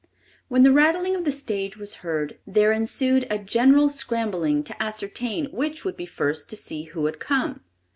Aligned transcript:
When 0.47 0.63
the 0.63 0.71
rattling 0.71 1.15
of 1.15 1.25
the 1.25 1.31
stage 1.31 1.77
was 1.77 1.97
heard, 2.01 2.39
there 2.47 2.71
ensued 2.71 3.27
a 3.29 3.37
general 3.37 3.87
scrambling 3.91 4.63
to 4.63 4.81
ascertain 4.81 5.45
which 5.51 5.85
would 5.85 5.95
be 5.95 6.07
first 6.07 6.49
to 6.49 6.55
see 6.55 6.85
who 6.85 7.05
had 7.05 7.19
come. 7.19 7.63